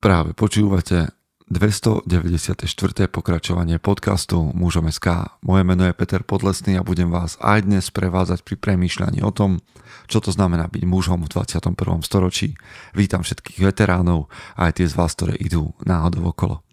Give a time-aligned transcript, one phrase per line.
[0.00, 1.12] Práve počúvate
[1.52, 2.08] 294.
[3.12, 5.36] pokračovanie podcastu Mužom SK.
[5.44, 9.60] Moje meno je Peter Podlesný a budem vás aj dnes prevádzať pri premýšľaní o tom,
[10.08, 12.00] čo to znamená byť mužom v 21.
[12.00, 12.56] storočí.
[12.96, 16.64] Vítam všetkých veteránov a aj tie z vás, ktoré idú náhodou okolo.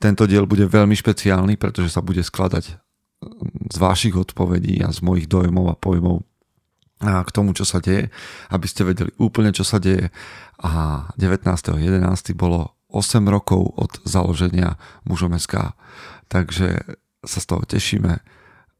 [0.00, 2.72] Tento diel bude veľmi špeciálny, pretože sa bude skladať
[3.68, 6.24] z vašich odpovedí a z mojich dojmov a pojmov
[7.00, 8.08] k tomu, čo sa deje,
[8.48, 10.08] aby ste vedeli úplne, čo sa deje.
[10.64, 12.32] A 19.11.
[12.32, 15.36] bolo 8 rokov od založenia mužom
[16.32, 16.96] takže
[17.26, 18.22] sa z toho tešíme.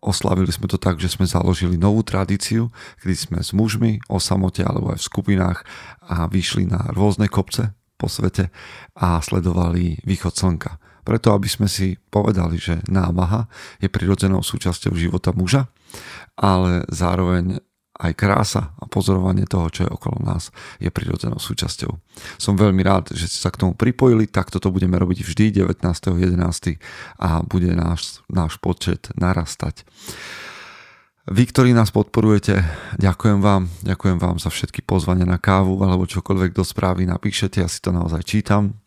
[0.00, 2.70] Oslavili sme to tak, že sme založili novú tradíciu,
[3.02, 5.58] kedy sme s mužmi o samote alebo aj v skupinách
[6.06, 8.52] a vyšli na rôzne kopce po svete
[8.94, 10.78] a sledovali východ slnka.
[11.02, 13.46] Preto, aby sme si povedali, že námaha
[13.78, 15.70] je prirodzenou súčasťou života muža,
[16.34, 17.62] ale zároveň
[17.96, 21.92] aj krása a pozorovanie toho, čo je okolo nás, je prirodzenou súčasťou.
[22.36, 26.76] Som veľmi rád, že ste sa k tomu pripojili, tak toto budeme robiť vždy 19.11.
[27.20, 29.88] a bude náš, náš počet narastať.
[31.26, 32.62] Vy, ktorí nás podporujete,
[33.02, 37.66] ďakujem vám, ďakujem vám za všetky pozvania na kávu alebo čokoľvek do správy napíšete, ja
[37.66, 38.78] si to naozaj čítam.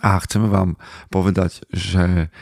[0.00, 0.80] A chceme vám
[1.12, 2.32] povedať, že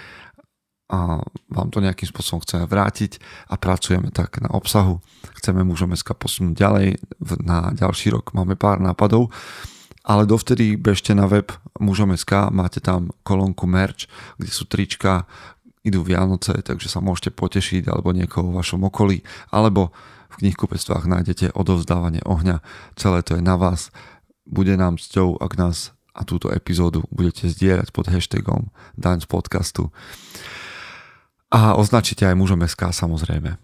[0.87, 1.19] a
[1.51, 3.19] vám to nejakým spôsobom chceme vrátiť
[3.51, 5.03] a pracujeme tak na obsahu.
[5.43, 6.89] Chceme mužom SK posunúť ďalej,
[7.43, 9.35] na ďalší rok máme pár nápadov,
[10.07, 11.51] ale dovtedy bežte na web
[11.83, 14.07] mužom SK, máte tam kolónku merch,
[14.39, 15.27] kde sú trička,
[15.83, 19.23] idú Vianoce, takže sa môžete potešiť alebo niekoho v vašom okolí,
[19.55, 19.95] alebo
[20.35, 22.63] v knihkupectvách nájdete odovzdávanie ohňa,
[22.99, 23.95] celé to je na vás.
[24.47, 29.95] Bude nám cťou, ak nás a túto epizódu budete zdieľať pod hashtagom Daň z podcastu.
[31.57, 33.57] A označíte aj mužom SK samozrejme.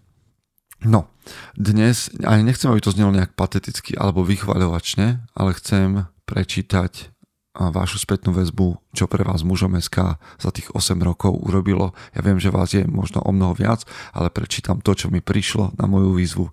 [0.81, 1.05] No,
[1.53, 7.13] dnes, ani nechcem, aby to znelo nejak pateticky alebo vychvaľovačne, ale chcem prečítať
[7.53, 11.93] vašu spätnú väzbu, čo pre vás mužom SK za tých 8 rokov urobilo.
[12.17, 15.77] Ja viem, že vás je možno o mnoho viac, ale prečítam to, čo mi prišlo
[15.77, 16.49] na moju výzvu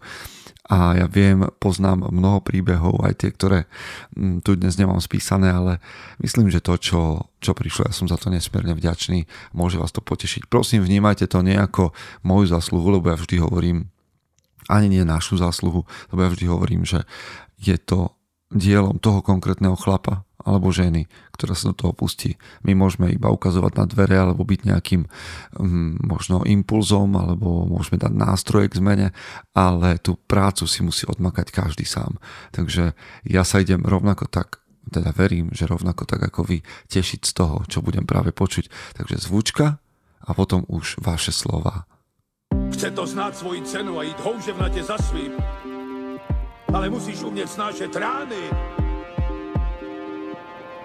[0.70, 3.66] a ja viem, poznám mnoho príbehov, aj tie, ktoré
[4.14, 5.82] mm, tu dnes nemám spísané, ale
[6.22, 9.98] myslím, že to, čo, čo prišlo, ja som za to nesmierne vďačný, môže vás to
[9.98, 10.46] potešiť.
[10.46, 11.90] Prosím, vnímajte to nie ako
[12.22, 13.90] moju zásluhu, lebo ja vždy hovorím,
[14.70, 15.82] ani nie našu zásluhu,
[16.14, 17.02] lebo ja vždy hovorím, že
[17.58, 18.14] je to
[18.54, 21.06] dielom toho konkrétneho chlapa, alebo ženy,
[21.36, 22.40] ktorá sa do toho pustí.
[22.64, 28.12] My môžeme iba ukazovať na dvere alebo byť nejakým um, možno impulzom alebo môžeme dať
[28.12, 29.08] nástroje k zmene,
[29.52, 32.16] ale tú prácu si musí odmakať každý sám.
[32.52, 32.96] Takže
[33.28, 36.58] ja sa idem rovnako tak teda verím, že rovnako tak ako vy
[36.90, 38.96] tešiť z toho, čo budem práve počuť.
[38.96, 39.78] Takže zvučka
[40.24, 41.86] a potom už vaše slova.
[42.74, 45.36] Chce to znáť svoji cenu a ísť houževnate za svým,
[46.70, 48.42] ale musíš umieť snášať rány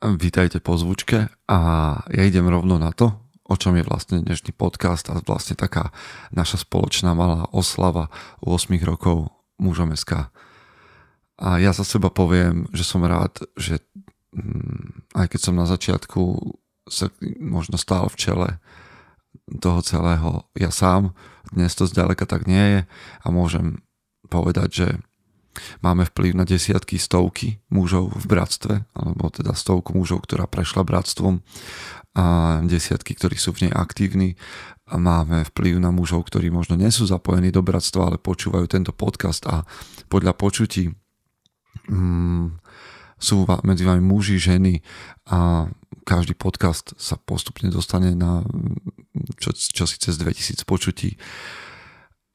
[0.00, 1.58] Vítajte po zvučke a
[2.08, 5.92] ja idem rovno na to, o čom je vlastne dnešný podcast a vlastne taká
[6.32, 8.08] naša spoločná malá oslava
[8.40, 9.28] 8 rokov
[9.60, 10.32] mužom SK.
[11.36, 13.84] A ja za seba poviem, že som rád, že
[14.32, 16.48] mm, aj keď som na začiatku
[16.88, 18.48] sa možno stál v čele
[19.60, 21.12] toho celého ja sám,
[21.52, 22.80] dnes to zďaleka tak nie je
[23.20, 23.84] a môžem
[24.32, 24.88] povedať, že
[25.82, 31.42] Máme vplyv na desiatky, stovky mužov v bratstve, alebo teda stovku mužov, ktorá prešla bratstvom
[32.14, 34.38] a desiatky, ktorí sú v nej aktívni.
[34.90, 38.90] A máme vplyv na mužov, ktorí možno nie sú zapojení do bratstva, ale počúvajú tento
[38.90, 39.62] podcast a
[40.10, 40.90] podľa počutí
[41.86, 42.58] mm,
[43.20, 44.82] sú medzi vami muži, ženy
[45.30, 45.70] a
[46.02, 48.42] každý podcast sa postupne dostane na
[49.38, 51.14] čo, čo si cez 2000 počutí.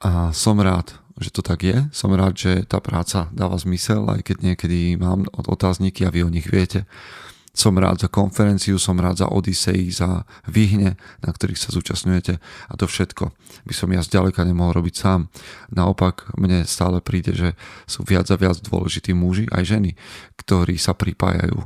[0.06, 1.88] A som rád, že to tak je.
[1.95, 6.29] Som rád, že tá práca dáva zmysel, aj keď niekedy mám otázniky a vy o
[6.31, 6.83] nich viete.
[7.56, 12.73] Som rád za konferenciu, som rád za Odisei, za výhne, na ktorých sa zúčastňujete a
[12.75, 13.31] to všetko
[13.65, 15.31] by som ja zďaleka nemohol robiť sám.
[15.73, 17.50] Naopak, mne stále príde, že
[17.89, 19.91] sú viac a viac dôležití muži aj ženy,
[20.35, 21.63] ktorí sa pripájajú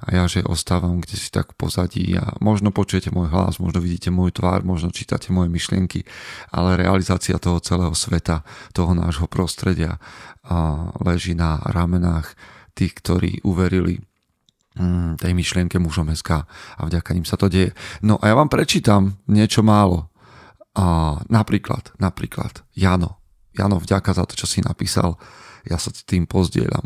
[0.00, 4.12] a ja, že ostávam kde si tak pozadí a možno počujete môj hlas, možno vidíte
[4.12, 6.04] môj tvár, možno čítate moje myšlienky,
[6.52, 8.44] ale realizácia toho celého sveta,
[8.76, 9.96] toho nášho prostredia
[11.00, 12.36] leží na ramenách
[12.76, 13.98] tých, ktorí uverili
[14.76, 17.72] mm, tej myšlienke mužom SK a vďaka ním sa to deje.
[18.04, 20.12] No a ja vám prečítam niečo málo.
[20.76, 23.16] A napríklad, napríklad, Jano.
[23.56, 25.16] Jano, vďaka za to, čo si napísal.
[25.64, 26.84] Ja sa s tým pozdieľam.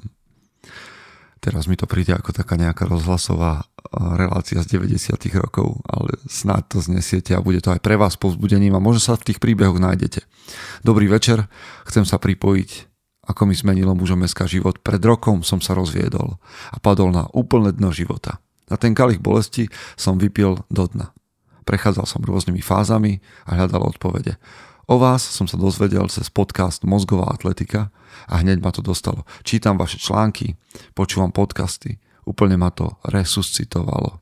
[1.40, 6.78] Teraz mi to príde ako taká nejaká rozhlasová relácia z 90 rokov, ale snáď to
[6.84, 10.20] znesiete a bude to aj pre vás povzbudením a možno sa v tých príbehoch nájdete.
[10.84, 11.48] Dobrý večer,
[11.88, 12.90] chcem sa pripojiť
[13.30, 14.82] ako mi zmenilo mužom život.
[14.82, 16.42] Pred rokom som sa rozviedol
[16.74, 18.42] a padol na úplné dno života.
[18.66, 21.14] Na ten kalich bolesti som vypil do dna.
[21.62, 24.34] Prechádzal som rôznymi fázami a hľadal odpovede.
[24.90, 27.94] O vás som sa dozvedel cez podcast Mozgová atletika
[28.26, 29.22] a hneď ma to dostalo.
[29.46, 30.58] Čítam vaše články,
[30.98, 34.18] počúvam podcasty, úplne ma to resuscitovalo.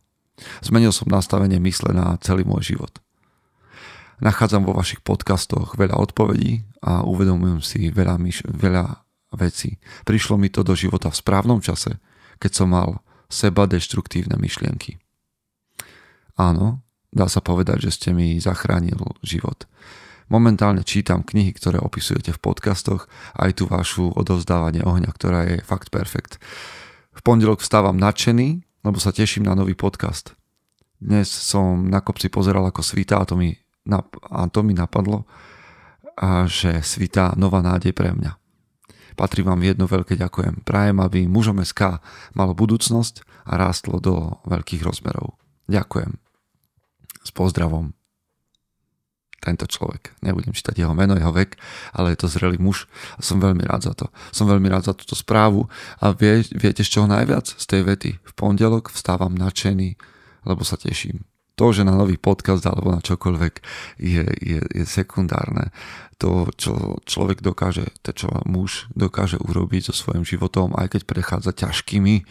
[0.60, 3.00] Zmenil som nastavenie mysle na celý môj život.
[4.20, 9.08] Nachádzam vo vašich podcastoch veľa odpovedí a uvedomujem si veľa, myš- veľa
[9.40, 9.80] vecí.
[10.04, 11.96] Prišlo mi to do života v správnom čase,
[12.36, 13.00] keď som mal
[13.32, 15.00] seba deštruktívne myšlienky.
[16.36, 19.64] Áno, dá sa povedať, že ste mi zachránil život.
[20.28, 25.88] Momentálne čítam knihy, ktoré opisujete v podcastoch, aj tú vašu odovzdávanie ohňa, ktorá je fakt
[25.88, 26.36] perfekt.
[27.16, 30.36] V pondelok vstávam nadšený, lebo sa teším na nový podcast.
[31.00, 33.56] Dnes som na kopci pozeral ako svítá a to mi
[34.28, 35.24] a to mi napadlo,
[36.18, 38.36] a že svitá nová nádej pre mňa.
[39.18, 40.62] Patrí vám jedno veľké ďakujem.
[40.62, 41.98] Prajem, aby mužom SK
[42.38, 45.34] malo budúcnosť a rástlo do veľkých rozmerov.
[45.66, 46.14] Ďakujem.
[47.26, 47.97] S pozdravom.
[49.38, 50.18] Tento človek.
[50.18, 51.54] Nebudem čítať jeho meno, jeho vek,
[51.94, 54.10] ale je to zrelý muž a som veľmi rád za to.
[54.34, 55.70] Som veľmi rád za túto správu
[56.02, 57.46] a vie, viete z čoho najviac?
[57.46, 58.10] Z tej vety.
[58.18, 59.94] V pondelok vstávam nadšený,
[60.42, 61.22] lebo sa teším
[61.58, 63.54] to, že na nový podcast alebo na čokoľvek
[63.98, 65.74] je, je, je sekundárne.
[66.22, 71.50] To, čo človek dokáže, to, čo muž dokáže urobiť so svojím životom, aj keď prechádza
[71.54, 72.22] ťažkými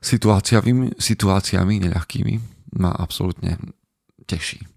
[0.00, 2.34] situáciami, situáciami neľahkými,
[2.80, 3.60] ma absolútne
[4.24, 4.75] teší.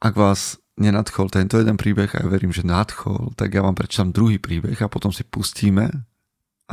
[0.00, 4.16] Ak vás nenadchol tento jeden príbeh a ja verím, že nadchol, tak ja vám prečítam
[4.16, 5.92] druhý príbeh a potom si pustíme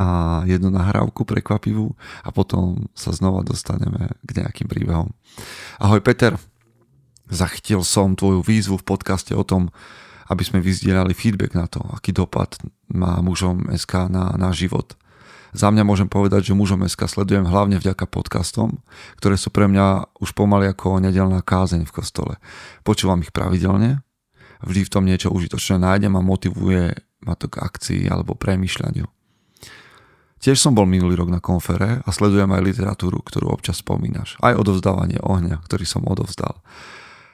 [0.00, 1.92] a jednu nahrávku prekvapivú
[2.24, 5.12] a potom sa znova dostaneme k nejakým príbehom.
[5.76, 6.40] Ahoj Peter,
[7.28, 9.68] zachytil som tvoju výzvu v podcaste o tom,
[10.32, 12.56] aby sme vyzdielali feedback na to, aký dopad
[12.88, 14.96] má mužom SK na náš život.
[15.56, 18.84] Za mňa môžem povedať, že mužom SK sledujem hlavne vďaka podcastom,
[19.16, 22.34] ktoré sú pre mňa už pomaly ako nedelná kázeň v kostole.
[22.84, 24.04] Počúvam ich pravidelne,
[24.60, 26.92] vždy v tom niečo užitočné nájdem a motivuje
[27.24, 29.06] ma to k akcii alebo premýšľaniu.
[30.38, 34.38] Tiež som bol minulý rok na konfere a sledujem aj literatúru, ktorú občas spomínaš.
[34.38, 36.62] Aj odovzdávanie ohňa, ktorý som odovzdal.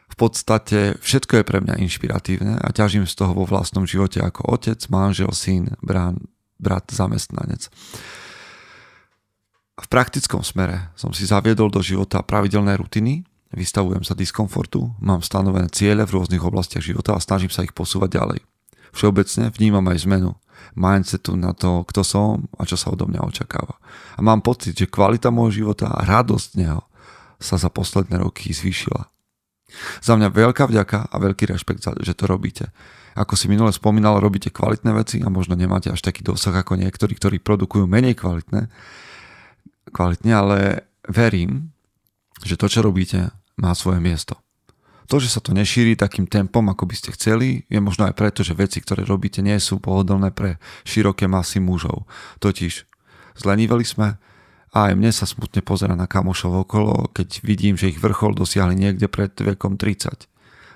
[0.08, 4.56] V podstate všetko je pre mňa inšpiratívne a ťažím z toho vo vlastnom živote ako
[4.56, 6.22] otec, manžel, syn, brán,
[6.58, 7.68] brat, zamestnanec.
[9.74, 15.66] V praktickom smere som si zaviedol do života pravidelné rutiny, vystavujem sa diskomfortu, mám stanovené
[15.70, 18.40] ciele v rôznych oblastiach života a snažím sa ich posúvať ďalej.
[18.94, 20.38] Všeobecne vnímam aj zmenu
[20.78, 23.78] mindsetu na to, kto som a čo sa odo mňa očakáva.
[24.14, 26.86] A mám pocit, že kvalita môjho života a radosť neho
[27.42, 29.10] sa za posledné roky zvýšila.
[30.02, 32.70] Za mňa veľká vďaka a veľký rešpekt, že to robíte.
[33.14, 37.14] Ako si minule spomínal, robíte kvalitné veci a možno nemáte až taký dosah ako niektorí,
[37.14, 38.66] ktorí produkujú menej kvalitné,
[39.94, 40.58] kvalitne, ale
[41.06, 41.70] verím,
[42.42, 44.34] že to, čo robíte, má svoje miesto.
[45.06, 48.40] To, že sa to nešíri takým tempom, ako by ste chceli, je možno aj preto,
[48.40, 50.56] že veci, ktoré robíte, nie sú pohodlné pre
[50.88, 52.08] široké masy mužov.
[52.40, 52.88] Totiž
[53.36, 54.16] zlenívali sme
[54.74, 58.74] a aj mne sa smutne pozera na kamošov okolo, keď vidím, že ich vrchol dosiahli
[58.74, 60.33] niekde pred vekom 30.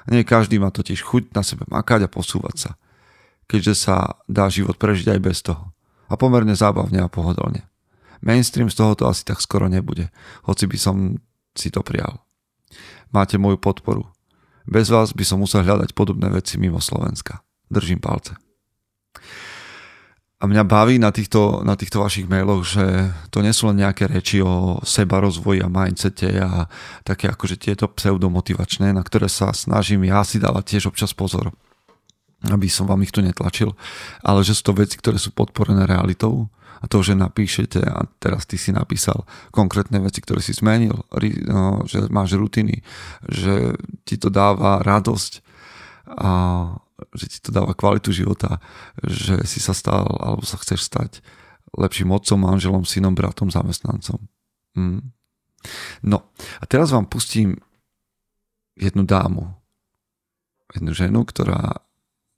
[0.09, 2.71] Nie každý má totiž chuť na sebe makať a posúvať sa.
[3.49, 5.73] Keďže sa dá život prežiť aj bez toho.
[6.09, 7.69] A pomerne zábavne a pohodlne.
[8.25, 10.11] Mainstream z tohoto asi tak skoro nebude,
[10.43, 10.97] hoci by som
[11.55, 12.25] si to prial.
[13.15, 14.09] Máte moju podporu.
[14.69, 17.41] Bez vás by som musel hľadať podobné veci mimo Slovenska.
[17.73, 18.37] Držím palce.
[20.39, 24.07] A mňa baví na týchto, na týchto vašich mailoch, že to nie sú len nejaké
[24.07, 26.71] reči o seba rozvoji a mindsete a
[27.03, 31.51] také akože tieto pseudomotivačné, na ktoré sa snažím ja si dávať tiež občas pozor,
[32.47, 33.75] aby som vám ich tu netlačil,
[34.23, 36.47] ale že sú to veci, ktoré sú podporené realitou
[36.79, 40.95] a to, že napíšete a teraz ty si napísal konkrétne veci, ktoré si zmenil,
[41.51, 42.87] no, že máš rutiny,
[43.27, 43.75] že
[44.07, 45.43] ti to dáva radosť
[46.15, 46.31] a
[47.15, 48.59] že ti to dáva kvalitu života,
[49.03, 51.23] že si sa stal alebo sa chceš stať
[51.77, 54.19] lepším otcom, manželom, synom, bratom, zamestnancom.
[54.75, 55.13] Mm.
[56.03, 56.19] No
[56.59, 57.61] a teraz vám pustím
[58.79, 59.53] jednu dámu,
[60.75, 61.83] jednu ženu, ktorá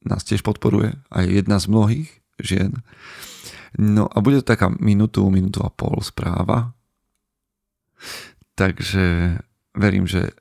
[0.01, 2.81] nás tiež podporuje a je jedna z mnohých žien,
[3.79, 6.75] No a bude to taká minútu, minútu a pol správa.
[8.59, 9.39] Takže
[9.79, 10.35] verím, že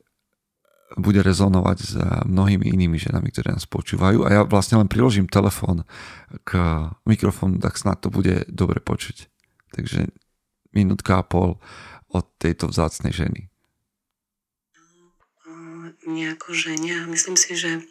[0.97, 1.93] bude rezonovať s
[2.25, 5.85] mnohými inými ženami, ktoré nás počúvajú a ja vlastne len priložím telefón
[6.47, 6.57] k
[7.05, 9.29] mikrofónu, tak snad to bude dobre počuť.
[9.69, 10.09] Takže
[10.73, 11.61] minútka a pol
[12.09, 13.53] od tejto vzácnej ženy.
[16.09, 17.05] Nejako ženia.
[17.05, 17.85] Myslím si, že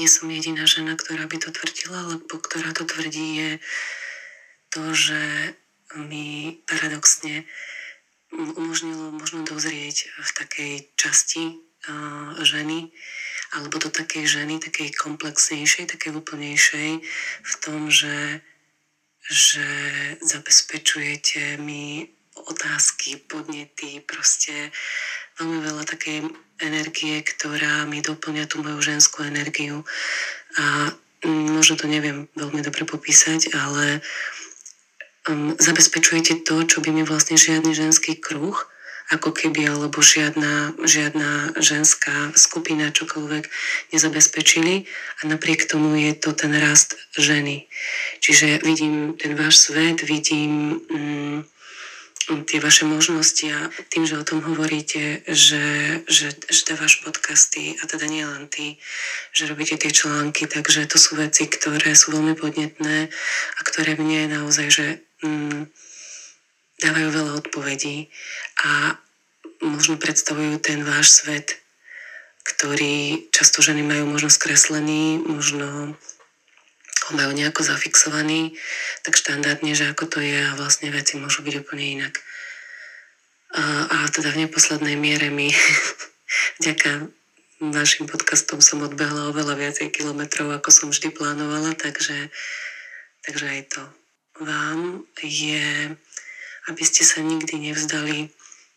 [0.00, 3.50] nie som jediná žena, ktorá by to tvrdila, lebo ktorá to tvrdí je
[4.72, 5.20] to, že
[5.94, 7.46] mi paradoxne
[8.34, 11.63] umožnilo možno dozrieť v takej časti
[12.42, 12.90] ženy,
[13.54, 16.90] alebo do takej ženy, takej komplexnejšej, takej úplnejšej
[17.44, 18.42] v tom, že,
[19.30, 19.66] že
[20.24, 24.74] zabezpečujete mi otázky, podnety, proste
[25.38, 26.18] veľmi veľa takej
[26.62, 29.86] energie, ktorá mi doplňa tú moju ženskú energiu.
[30.58, 30.90] A
[31.26, 34.02] možno to neviem veľmi dobre popísať, ale
[35.30, 38.58] um, zabezpečujete to, čo by mi vlastne žiadny ženský kruh
[39.12, 43.44] ako keby, alebo žiadna, žiadna ženská skupina čokoľvek
[43.92, 44.88] nezabezpečili
[45.20, 47.68] a napriek tomu je to ten rast ženy.
[48.24, 51.38] Čiže vidím ten váš svet, vidím mm,
[52.48, 57.82] tie vaše možnosti a tým, že o tom hovoríte, že, že, že dávaš podcasty a
[57.84, 58.80] teda nie len ty,
[59.36, 63.12] že robíte tie články, takže to sú veci, ktoré sú veľmi podnetné
[63.52, 64.86] a ktoré mne naozaj, že
[65.20, 65.68] mm,
[66.82, 68.10] dávajú veľa odpovedí
[68.64, 68.98] a
[69.62, 71.60] možno predstavujú ten váš svet,
[72.44, 75.96] ktorý často ženy majú možno skreslený, možno
[77.04, 78.56] ho majú nejako zafixovaný,
[79.04, 82.14] tak štandardne, že ako to je a vlastne veci môžu byť úplne inak.
[83.54, 85.52] A, a teda v neposlednej miere mi
[86.60, 87.08] vďaka
[87.60, 92.28] vašim podcastom som odbehla oveľa viacej kilometrov, ako som vždy plánovala, takže,
[93.24, 93.82] takže aj to
[94.42, 95.94] vám je
[96.70, 98.32] aby ste sa nikdy nevzdali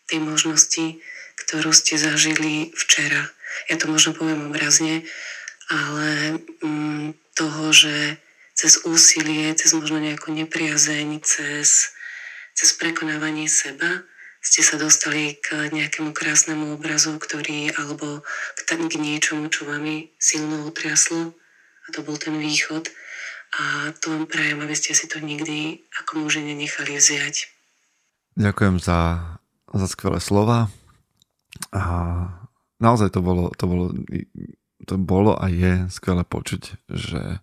[0.08, 1.00] tej možnosti,
[1.44, 3.30] ktorú ste zažili včera.
[3.68, 5.04] Ja to možno poviem obrazne,
[5.68, 8.18] ale mm, toho, že
[8.58, 11.94] cez úsilie, cez možno nejakú nepriazeň, cez,
[12.58, 14.02] cez prekonávanie seba
[14.42, 18.22] ste sa dostali k nejakému krásnemu obrazu, ktorý, alebo
[18.56, 21.34] k, k niečomu, čo vami silno utriaslo
[21.84, 22.88] a to bol ten východ.
[23.58, 27.57] A to vám prajem, aby ste si to nikdy ako muži nenechali vziať.
[28.38, 29.18] Ďakujem za,
[29.74, 30.70] za skvelé slova.
[31.74, 31.84] A
[32.78, 33.90] naozaj to bolo, to bolo,
[34.86, 37.42] to bolo a je skvelé počuť, že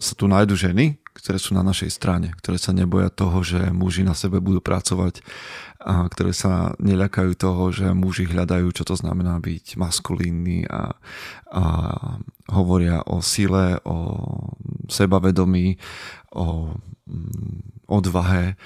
[0.00, 4.08] sa tu nájdu ženy, ktoré sú na našej strane, ktoré sa neboja toho, že muži
[4.08, 5.20] na sebe budú pracovať
[5.84, 10.96] a ktoré sa neľakajú toho, že muži hľadajú, čo to znamená byť maskulínny a,
[11.52, 11.64] a
[12.50, 13.96] hovoria o sile, o
[14.88, 15.76] sebavedomí,
[16.32, 16.72] o
[17.04, 18.56] mm, odvahe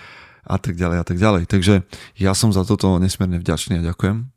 [0.48, 1.44] a tak ďalej a tak ďalej.
[1.46, 1.84] Takže
[2.16, 4.32] ja som za toto nesmierne vďačný a ďakujem.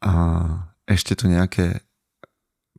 [0.00, 0.12] A
[0.88, 1.84] ešte tu nejaké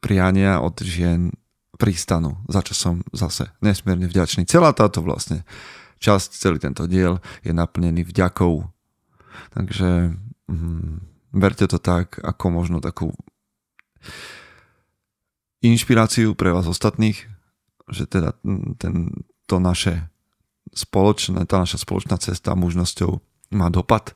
[0.02, 1.30] priania od žien
[1.78, 4.50] prístanu, za čo som zase nesmierne vďačný.
[4.50, 5.46] Celá táto vlastne
[6.02, 8.66] časť, celý tento diel je naplnený vďakou.
[9.54, 10.18] Takže
[10.50, 10.96] mm,
[11.38, 13.14] berte to tak, ako možno takú
[15.62, 17.30] inšpiráciu pre vás ostatných,
[17.90, 18.34] že teda
[18.82, 19.14] ten,
[19.46, 20.11] to naše
[20.72, 23.20] spoločné, tá naša spoločná cesta mužnosťou
[23.56, 24.16] má dopad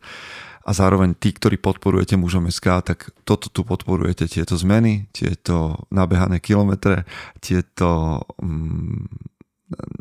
[0.66, 6.42] a zároveň tí, ktorí podporujete mužom SK, tak toto tu podporujete, tieto zmeny, tieto nabehané
[6.42, 7.06] kilometre,
[7.38, 9.06] tieto mm,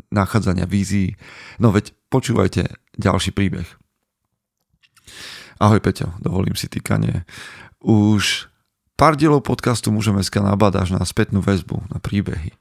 [0.09, 1.13] nachádzania vízií.
[1.61, 2.65] No veď počúvajte
[2.97, 3.67] ďalší príbeh.
[5.61, 7.29] Ahoj Peťo, dovolím si týkanie.
[7.85, 8.49] Už
[8.97, 12.57] pár dielov podcastu Mužom SK nabádáš na spätnú väzbu, na príbehy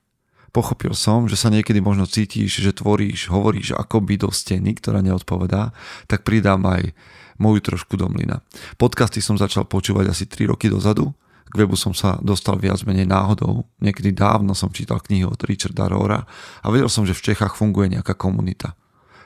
[0.55, 5.75] pochopil som, že sa niekedy možno cítiš, že tvoríš, hovoríš akoby do steny, ktorá neodpovedá,
[6.07, 6.95] tak pridám aj
[7.43, 8.39] moju trošku do mlyna.
[8.79, 11.11] Podcasty som začal počúvať asi 3 roky dozadu,
[11.51, 13.67] k webu som sa dostal viac menej náhodou.
[13.79, 16.23] Niekedy dávno som čítal knihu od Richarda Rora
[16.63, 18.79] a vedel som, že v Čechách funguje nejaká komunita.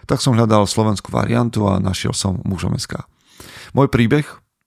[0.08, 3.04] Tak som hľadal slovenskú variantu a našiel som mužom SK.
[3.76, 4.25] Môj príbeh,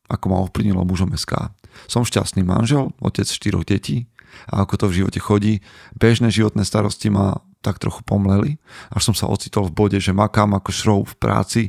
[0.10, 1.54] ako ma ovplyvnilo mužom SK.
[1.90, 4.10] Som šťastný manžel, otec štyroch detí,
[4.50, 5.54] a ako to v živote chodí.
[5.96, 8.58] Bežné životné starosti ma tak trochu pomleli,
[8.90, 11.62] až som sa ocitol v bode, že makám ako šrou v práci,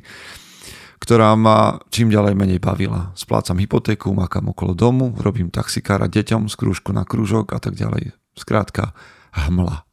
[1.02, 3.10] ktorá ma čím ďalej menej bavila.
[3.18, 8.14] Splácam hypotéku, makám okolo domu, robím taxikára deťom z krúžku na krúžok a tak ďalej.
[8.38, 8.96] Skrátka,
[9.34, 9.84] hmla.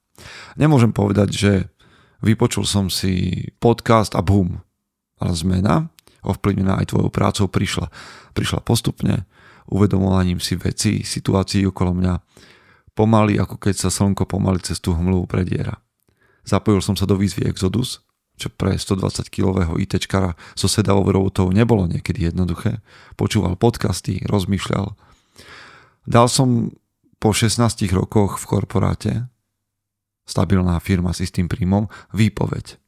[0.56, 1.52] Nemôžem povedať, že
[2.22, 4.62] vypočul som si podcast a bum.
[5.20, 5.92] Ale zmena,
[6.24, 7.92] ovplyvnená aj tvojou prácou, prišla.
[8.38, 9.28] Prišla postupne,
[9.68, 12.14] uvedomovaním si veci, situácií okolo mňa,
[13.00, 15.80] pomaly, ako keď sa slnko pomaly cez tú hmlu prediera.
[16.44, 18.04] Zapojil som sa do výzvy Exodus,
[18.36, 22.84] čo pre 120-kilového ITčkara so sedavou robotou nebolo niekedy jednoduché.
[23.16, 25.00] Počúval podcasty, rozmýšľal.
[26.04, 26.76] Dal som
[27.24, 29.14] po 16 rokoch v korporáte,
[30.28, 32.80] stabilná firma s istým príjmom, výpoveď.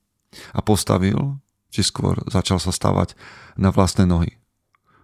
[0.56, 1.40] A postavil,
[1.72, 3.16] či skôr začal sa stavať
[3.60, 4.40] na vlastné nohy.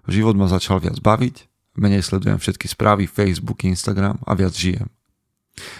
[0.07, 4.87] Život ma začal viac baviť, menej sledujem všetky správy, Facebook, Instagram a viac žijem.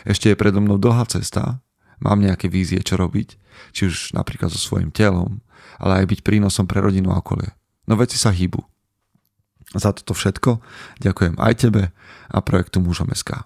[0.04, 1.62] Ešte je predo mnou dlhá cesta,
[2.02, 3.38] mám nejaké vízie, čo robiť,
[3.74, 5.42] či už napríklad so svojím telom,
[5.78, 7.54] ale aj byť prínosom pre rodinu a okolie.
[7.86, 8.62] No veci sa hýbu.
[9.76, 10.64] Za toto všetko
[11.04, 11.84] ďakujem aj tebe
[12.32, 13.44] a projektu Mužom SK.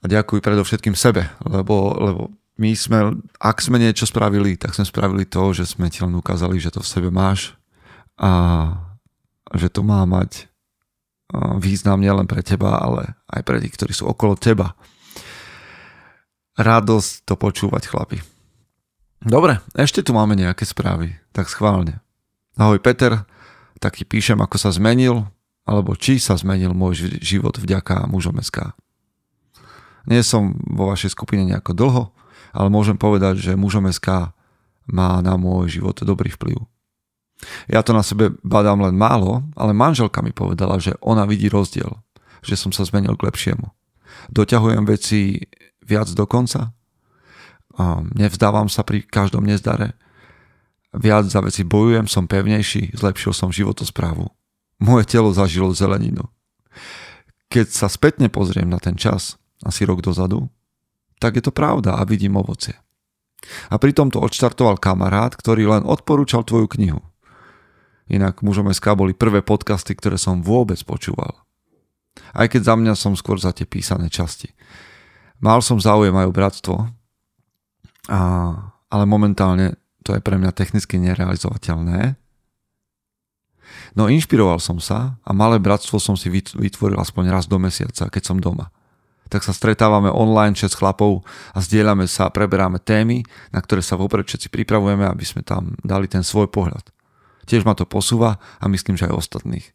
[0.00, 2.22] A ďakuj predovšetkým sebe, lebo, lebo
[2.56, 6.56] my sme, ak sme niečo spravili, tak sme spravili to, že sme ti len ukázali,
[6.56, 7.56] že to v sebe máš
[8.16, 8.72] a
[9.56, 10.49] že to má mať
[11.62, 14.74] význam nielen pre teba, ale aj pre tých, ktorí sú okolo teba.
[16.58, 18.18] Radosť to počúvať, chlapi.
[19.20, 22.00] Dobre, ešte tu máme nejaké správy, tak schválne.
[22.56, 23.24] Ahoj Peter,
[23.78, 25.28] tak ti píšem, ako sa zmenil,
[25.68, 28.72] alebo či sa zmenil môj život vďaka mužom SK.
[30.08, 32.04] Nie som vo vašej skupine nejako dlho,
[32.56, 34.32] ale môžem povedať, že mužom SK
[34.90, 36.64] má na môj život dobrý vplyv.
[37.68, 41.88] Ja to na sebe badám len málo, ale manželka mi povedala, že ona vidí rozdiel,
[42.44, 43.72] že som sa zmenil k lepšiemu.
[44.28, 45.40] Doťahujem veci
[45.80, 46.76] viac do konca,
[48.12, 49.96] nevzdávam sa pri každom nezdare,
[50.92, 54.28] viac za veci bojujem, som pevnejší, zlepšil som životosprávu.
[54.80, 56.28] Moje telo zažilo zeleninu.
[57.50, 60.48] Keď sa spätne pozriem na ten čas, asi rok dozadu,
[61.20, 62.78] tak je to pravda a vidím ovocie.
[63.72, 67.00] A pritom to odštartoval kamarát, ktorý len odporúčal tvoju knihu.
[68.10, 71.30] Inak mužom SK boli prvé podcasty, ktoré som vôbec počúval.
[72.34, 74.50] Aj keď za mňa som skôr za tie písané časti.
[75.38, 76.76] Mal som záujem aj o bratstvo,
[78.10, 78.20] a,
[78.90, 82.18] ale momentálne to je pre mňa technicky nerealizovateľné.
[83.94, 88.22] No inšpiroval som sa a malé bratstvo som si vytvoril aspoň raz do mesiaca, keď
[88.26, 88.74] som doma.
[89.30, 91.22] Tak sa stretávame online 6 chlapov
[91.54, 93.22] a zdieľame sa preberáme témy,
[93.54, 96.82] na ktoré sa vopred všetci pripravujeme, aby sme tam dali ten svoj pohľad.
[97.48, 99.66] Tiež ma to posúva a myslím, že aj ostatných.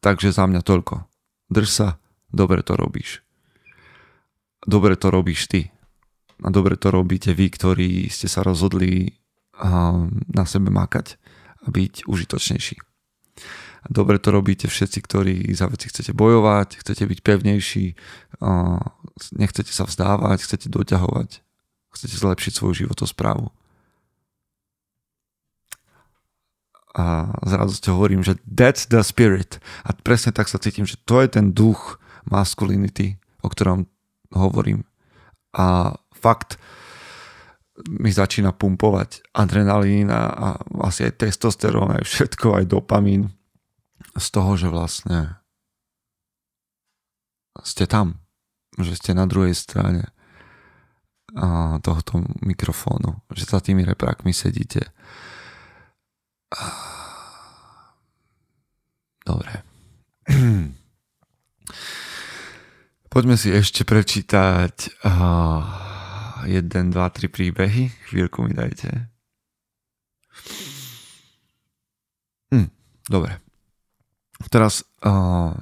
[0.00, 1.04] Takže za mňa toľko.
[1.52, 1.88] Drž sa,
[2.32, 3.20] dobre to robíš.
[4.64, 5.72] Dobre to robíš ty.
[6.40, 9.20] A dobre to robíte vy, ktorí ste sa rozhodli
[10.32, 11.20] na sebe makať
[11.64, 12.80] a byť užitočnejší.
[13.88, 17.86] Dobre to robíte všetci, ktorí za veci chcete bojovať, chcete byť pevnejší,
[19.36, 21.30] nechcete sa vzdávať, chcete doťahovať,
[21.92, 23.52] chcete zlepšiť svoju životosprávu.
[26.90, 29.62] A s radosťou hovorím, že that's the spirit.
[29.86, 33.86] A presne tak sa cítim, že to je ten duch masculinity, o ktorom
[34.34, 34.82] hovorím.
[35.54, 36.58] A fakt
[37.86, 40.48] mi začína pumpovať adrenalín a, a
[40.84, 43.32] asi aj testosterón, aj všetko, aj dopamín
[44.18, 45.40] z toho, že vlastne
[47.64, 48.20] ste tam,
[48.76, 50.10] že ste na druhej strane
[51.80, 54.90] tohoto mikrofónu, že za tými reprákmi sedíte
[59.22, 59.52] Dobre.
[63.10, 65.62] Poďme si ešte prečítať uh,
[66.46, 67.90] jeden, dva, tri príbehy.
[68.10, 69.10] Chvíľku mi dajte.
[72.54, 72.70] Hm,
[73.06, 73.38] dobre.
[74.50, 75.54] Teraz uh,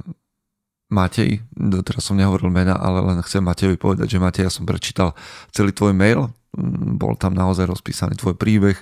[0.88, 1.44] Matej,
[1.84, 5.12] teraz som nehovoril mena, ale len chcem Matejovi povedať, že Matej, ja som prečítal
[5.52, 8.80] celý tvoj mail, hm, bol tam naozaj rozpísaný tvoj príbeh,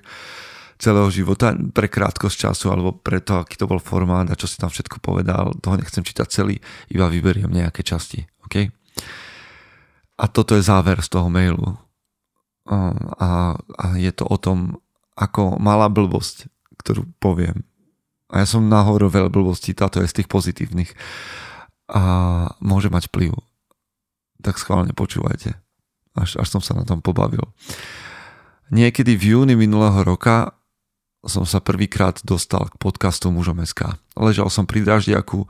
[0.77, 4.61] celého života pre krátkosť času alebo pre to, aký to bol formát a čo si
[4.61, 5.57] tam všetko povedal.
[5.61, 6.61] Toho nechcem čítať celý,
[6.93, 8.29] iba vyberiem nejaké časti.
[8.49, 8.69] Okay?
[10.17, 11.77] A toto je záver z toho mailu.
[12.67, 14.83] A, a je to o tom,
[15.15, 16.51] ako malá blbosť,
[16.83, 17.65] ktorú poviem.
[18.33, 20.91] A ja som nahovoril veľa blbostí, táto je z tých pozitívnych.
[21.87, 22.03] A
[22.59, 23.39] môže mať vplyv.
[24.43, 25.55] Tak schválne počúvajte.
[26.19, 27.45] Až, až som sa na tom pobavil.
[28.75, 30.59] Niekedy v júni minulého roka
[31.27, 33.99] som sa prvýkrát dostal k podcastu Mužom SK.
[34.15, 35.45] Ležal som pri Draždiaku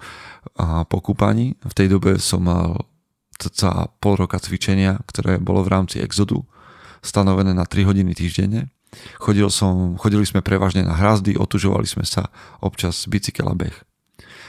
[0.57, 1.55] a po kúpaní.
[1.61, 2.89] V tej dobe som mal
[3.37, 6.41] cca pol roka cvičenia, ktoré bolo v rámci Exodu,
[7.05, 8.73] stanovené na 3 hodiny týždenne.
[9.21, 12.33] Chodil som, chodili sme prevažne na hrazdy, otužovali sme sa
[12.65, 13.77] občas bicykel a beh.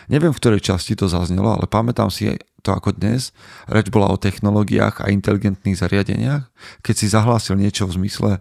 [0.08, 2.32] Neviem, v ktorej časti to zaznelo, ale pamätám si
[2.63, 3.36] to ako dnes.
[3.68, 6.48] Reč bola o technológiách a inteligentných zariadeniach,
[6.80, 8.32] keď si zahlásil niečo v zmysle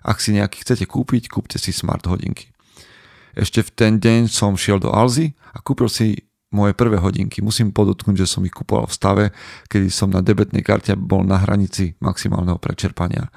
[0.00, 2.52] ak si nejaký chcete kúpiť, kúpte si smart hodinky.
[3.36, 7.40] Ešte v ten deň som šiel do Alzy a kúpil si moje prvé hodinky.
[7.40, 9.24] Musím podotknúť, že som ich kupoval v stave,
[9.70, 13.30] kedy som na debetnej karte bol na hranici maximálneho prečerpania.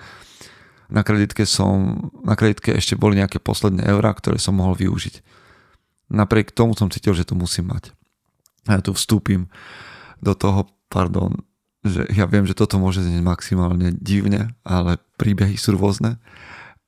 [0.89, 5.21] Na kreditke, som, na kreditke ešte boli nejaké posledné eurá, ktoré som mohol využiť.
[6.13, 7.93] Napriek tomu som cítil, že to musím mať.
[8.69, 9.49] A ja tu vstúpim
[10.21, 11.37] do toho, pardon,
[11.83, 16.17] že ja viem, že toto môže znieť maximálne divne, ale príbehy sú rôzne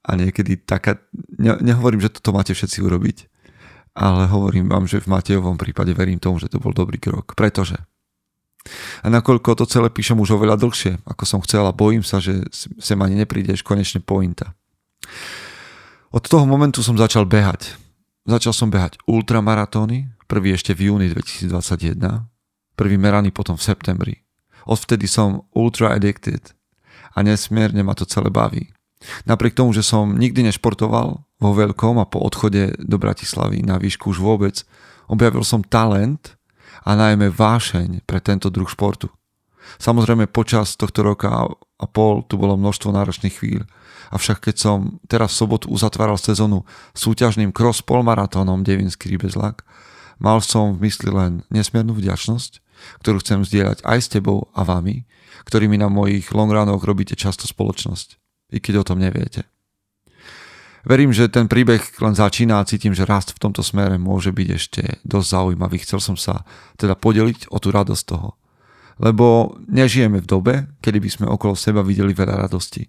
[0.05, 1.01] a niekedy taká,
[1.41, 3.17] ne, nehovorím, že toto máte všetci urobiť,
[3.97, 7.81] ale hovorím vám, že v Matejovom prípade verím tomu, že to bol dobrý krok, pretože
[9.05, 12.49] a nakoľko to celé píšem už oveľa dlhšie, ako som chcel a bojím sa, že
[12.81, 14.57] sem ani neprídeš konečne pointa.
[16.09, 17.77] Od toho momentu som začal behať.
[18.25, 22.25] Začal som behať ultramaratóny, prvý ešte v júni 2021,
[22.73, 24.15] prvý meraný potom v septembri.
[24.65, 26.41] Odvtedy som ultra addicted
[27.13, 28.73] a nesmierne ma to celé baví.
[29.27, 34.15] Napriek tomu, že som nikdy nešportoval vo veľkom a po odchode do Bratislavy na výšku
[34.15, 34.63] už vôbec,
[35.12, 36.39] objavil som talent
[36.88, 39.12] a najmä vášeň pre tento druh športu.
[39.81, 43.65] Samozrejme počas tohto roka a pol tu bolo množstvo náročných chvíľ,
[44.13, 49.65] avšak keď som teraz v sobotu uzatváral sezónu súťažným cross polmaratónom Devinský rybezlak,
[50.21, 52.62] mal som v mysli len nesmiernu vďačnosť,
[53.01, 55.10] ktorú chcem zdieľať aj s tebou a vami,
[55.49, 59.45] ktorými na mojich longrunoch robíte často spoločnosť i keď o tom neviete.
[60.86, 64.49] Verím, že ten príbeh len začína a cítim, že rast v tomto smere môže byť
[64.53, 65.81] ešte dosť zaujímavý.
[65.81, 66.45] Chcel som sa
[66.77, 68.38] teda podeliť o tú radosť toho.
[69.01, 70.53] Lebo nežijeme v dobe,
[70.86, 72.86] kedy by sme okolo seba videli veľa radosti.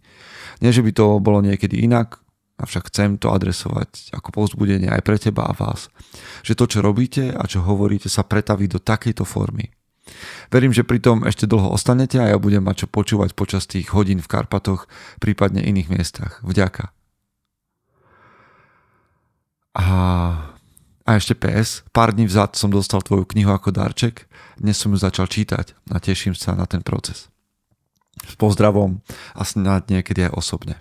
[0.60, 2.20] Nie, že by to bolo niekedy inak,
[2.60, 5.88] avšak chcem to adresovať ako povzbudenie aj pre teba a vás.
[6.44, 9.72] Že to, čo robíte a čo hovoríte, sa pretaví do takejto formy.
[10.50, 13.90] Verím, že pri tom ešte dlho ostanete a ja budem mať čo počúvať počas tých
[13.90, 14.86] hodín v Karpatoch,
[15.18, 16.38] prípadne iných miestach.
[16.46, 16.94] Vďaka.
[19.76, 19.86] A,
[21.04, 24.24] a ešte PS, pár dní vzad som dostal tvoju knihu ako darček,
[24.56, 27.28] dnes som ju začal čítať a teším sa na ten proces.
[28.24, 29.04] S pozdravom
[29.36, 30.80] a snad niekedy aj osobne.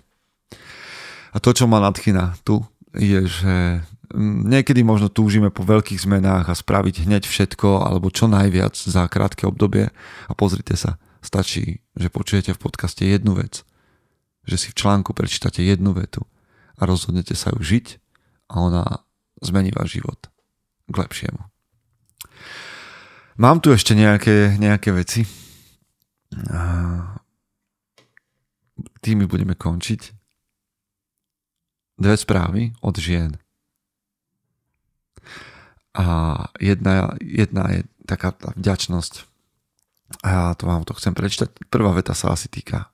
[1.34, 2.64] A to, čo ma nadchýna tu,
[2.96, 8.76] je, že niekedy možno túžime po veľkých zmenách a spraviť hneď všetko alebo čo najviac
[8.76, 9.90] za krátke obdobie
[10.28, 13.66] a pozrite sa, stačí, že počujete v podcaste jednu vec,
[14.46, 16.22] že si v článku prečítate jednu vetu
[16.78, 17.86] a rozhodnete sa ju žiť
[18.52, 18.84] a ona
[19.42, 20.30] zmení váš život
[20.86, 21.42] k lepšiemu.
[23.36, 25.28] Mám tu ešte nejaké, nejaké veci.
[29.04, 30.00] Tými budeme končiť.
[32.00, 33.36] Dve správy od žien.
[35.96, 36.04] A
[36.60, 39.24] jedna, jedna je taká tá vďačnosť.
[40.22, 41.50] A to vám to chcem prečítať.
[41.72, 42.92] Prvá veta sa asi týka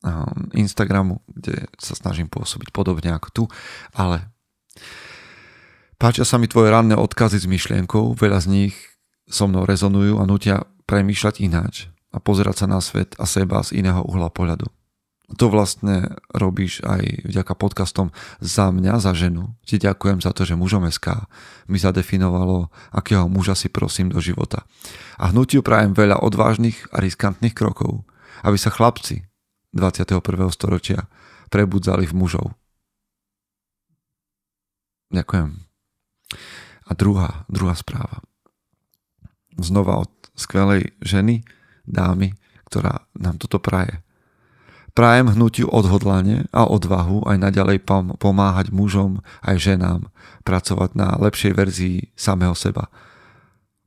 [0.00, 3.44] um, Instagramu, kde sa snažím pôsobiť podobne ako tu,
[3.92, 4.30] ale
[5.98, 8.74] páčia sa mi tvoje ranné odkazy s myšlienkou, veľa z nich
[9.28, 13.82] so mnou rezonujú a nutia premýšľať ináč a pozerať sa na svet a seba z
[13.82, 14.70] iného uhla pohľadu
[15.24, 18.12] to vlastne robíš aj vďaka podcastom
[18.44, 19.56] za mňa, za ženu.
[19.64, 21.24] Ti ďakujem za to, že mužom SK
[21.72, 24.68] mi zadefinovalo, akého muža si prosím do života.
[25.16, 28.04] A hnutiu prajem veľa odvážnych a riskantných krokov,
[28.44, 29.24] aby sa chlapci
[29.72, 30.20] 21.
[30.52, 31.08] storočia
[31.48, 32.46] prebudzali v mužov.
[35.08, 35.50] Ďakujem.
[36.84, 38.20] A druhá, druhá správa.
[39.56, 41.46] Znova od skvelej ženy,
[41.88, 42.36] dámy,
[42.68, 44.04] ktorá nám toto praje.
[44.94, 47.82] Prajem hnutiu odhodlanie a odvahu aj naďalej
[48.22, 50.00] pomáhať mužom aj ženám
[50.46, 52.86] pracovať na lepšej verzii samého seba,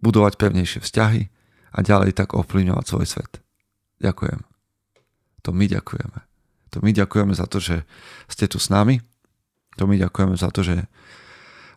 [0.04, 1.32] budovať pevnejšie vzťahy
[1.72, 3.40] a ďalej tak ovplyvňovať svoj svet.
[4.04, 4.44] Ďakujem.
[5.48, 6.20] To my ďakujeme.
[6.76, 7.88] To my ďakujeme za to, že
[8.28, 9.00] ste tu s nami.
[9.80, 10.92] To my ďakujeme za to, že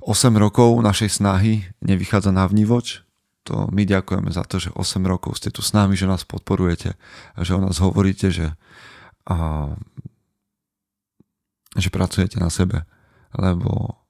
[0.02, 3.06] 8 rokov našej snahy nevychádza na vnívoč.
[3.46, 6.98] To my ďakujeme za to, že 8 rokov ste tu s nami, že nás podporujete,
[7.38, 8.58] že o nás hovoríte, že
[9.30, 9.36] a
[11.78, 12.82] že pracujete na sebe,
[13.38, 14.02] lebo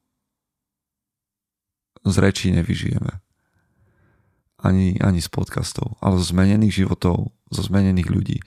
[2.08, 3.20] z rečí nevyžijeme.
[4.60, 8.38] Ani, ani z podcastov, ale zo zmenených životov, zo zmenených ľudí.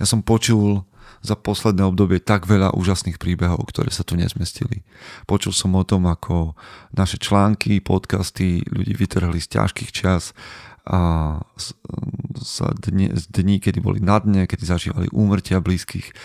[0.00, 0.84] Ja som počul
[1.20, 4.86] za posledné obdobie tak veľa úžasných príbehov, ktoré sa tu nezmestili.
[5.26, 6.54] Počul som o tom, ako
[6.94, 10.32] naše články, podcasty ľudí vytrhli z ťažkých čas
[10.88, 11.00] a
[11.60, 11.76] z,
[12.40, 16.16] z, dní, kedy boli na dne, kedy zažívali úmrtia blízkych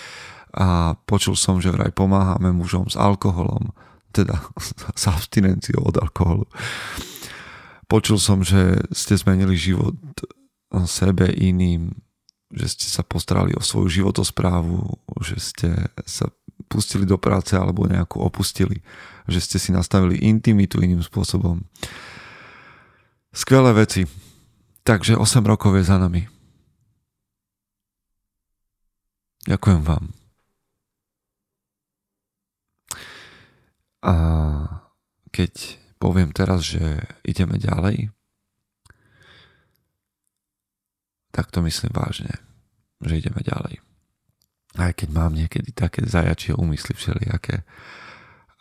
[0.56, 3.76] a počul som, že vraj pomáhame mužom s alkoholom,
[4.15, 4.39] teda
[4.99, 6.47] s abstinenciou od alkoholu.
[7.91, 9.99] Počul som, že ste zmenili život
[10.88, 11.93] sebe iným,
[12.54, 14.80] že ste sa postarali o svoju životosprávu,
[15.21, 15.69] že ste
[16.08, 16.32] sa
[16.71, 18.82] pustili do práce alebo nejakú opustili,
[19.30, 21.62] že ste si nastavili intimitu iným spôsobom
[23.34, 24.06] Skvelé veci.
[24.84, 26.28] Takže 8 rokov je za nami.
[29.48, 30.12] Ďakujem vám.
[34.04, 34.13] A
[35.32, 38.12] keď poviem teraz, že ideme ďalej,
[41.32, 42.36] tak to myslím vážne,
[43.00, 43.80] že ideme ďalej.
[44.76, 47.63] Aj keď mám niekedy také zajačie úmysly všelijaké.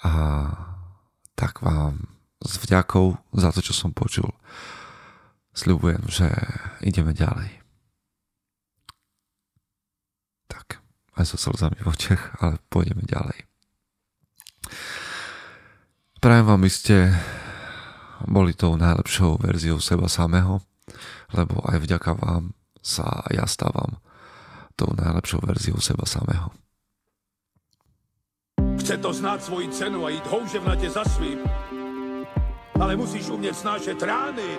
[0.06, 0.12] A
[1.34, 2.06] tak vám
[2.38, 4.30] s vďakou za to, čo som počul,
[5.52, 6.28] sľubujem, že
[6.80, 7.62] ideme ďalej.
[10.48, 10.80] Tak,
[11.16, 13.48] aj so slzami v očiach, ale pôjdeme ďalej.
[16.22, 16.96] Prajem vám, aby ste
[18.30, 20.62] boli tou najlepšou verziou seba samého,
[21.34, 23.98] lebo aj vďaka vám sa ja stávam
[24.78, 26.50] tou najlepšou verziou seba samého.
[28.78, 31.38] Chce to znát svoji cenu a jít houževnatě za svým.
[32.80, 34.58] Ale musíš umět snášet rány.